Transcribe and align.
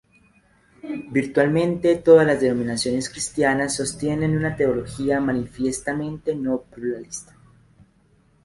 Virtualmente 1.11 1.95
todas 1.95 2.25
las 2.25 2.41
denominaciones 2.41 3.07
cristianas 3.07 3.75
sostienen 3.75 4.35
una 4.35 4.55
teología 4.55 5.21
manifiestamente 5.21 6.33
no-pluralista. 6.33 7.35